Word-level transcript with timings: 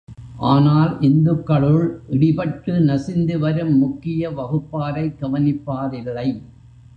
ஆனால் 0.45 0.99
இந்துக்களுள் 0.99 1.83
இடிபட்டு 2.09 2.79
நசிந்து 2.79 3.39
வரும் 3.39 3.77
முக்கிய 3.77 4.31
வகுப்பாரைக் 4.31 5.15
கவனிப்பாரில்லை. 5.21 6.27